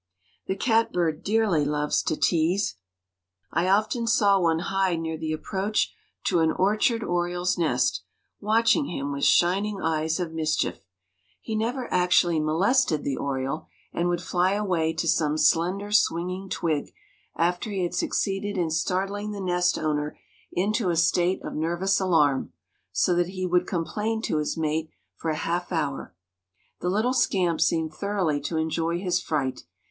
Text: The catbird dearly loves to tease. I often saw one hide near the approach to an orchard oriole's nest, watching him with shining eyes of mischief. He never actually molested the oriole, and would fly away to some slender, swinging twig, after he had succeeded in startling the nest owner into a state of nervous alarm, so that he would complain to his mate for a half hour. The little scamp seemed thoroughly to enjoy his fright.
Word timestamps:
The 0.47 0.55
catbird 0.55 1.23
dearly 1.23 1.63
loves 1.63 2.01
to 2.01 2.15
tease. 2.17 2.77
I 3.53 3.67
often 3.69 4.07
saw 4.07 4.39
one 4.41 4.57
hide 4.57 4.99
near 4.99 5.15
the 5.15 5.31
approach 5.31 5.93
to 6.23 6.39
an 6.39 6.51
orchard 6.51 7.03
oriole's 7.03 7.55
nest, 7.55 8.01
watching 8.39 8.87
him 8.87 9.11
with 9.11 9.25
shining 9.25 9.79
eyes 9.79 10.19
of 10.19 10.31
mischief. 10.33 10.87
He 11.39 11.55
never 11.55 11.87
actually 11.93 12.39
molested 12.39 13.03
the 13.03 13.15
oriole, 13.15 13.67
and 13.93 14.09
would 14.09 14.23
fly 14.23 14.53
away 14.53 14.91
to 14.93 15.07
some 15.07 15.37
slender, 15.37 15.91
swinging 15.91 16.49
twig, 16.49 16.91
after 17.35 17.69
he 17.69 17.83
had 17.83 17.93
succeeded 17.93 18.57
in 18.57 18.71
startling 18.71 19.33
the 19.33 19.39
nest 19.39 19.77
owner 19.77 20.17
into 20.51 20.89
a 20.89 20.95
state 20.95 21.43
of 21.45 21.53
nervous 21.53 21.99
alarm, 21.99 22.51
so 22.91 23.13
that 23.13 23.27
he 23.27 23.45
would 23.45 23.67
complain 23.67 24.19
to 24.23 24.37
his 24.39 24.57
mate 24.57 24.89
for 25.15 25.29
a 25.29 25.35
half 25.35 25.71
hour. 25.71 26.15
The 26.79 26.89
little 26.89 27.13
scamp 27.13 27.61
seemed 27.61 27.93
thoroughly 27.93 28.41
to 28.41 28.57
enjoy 28.57 28.97
his 28.97 29.21
fright. 29.21 29.65